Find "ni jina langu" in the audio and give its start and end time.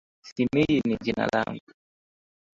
0.87-1.71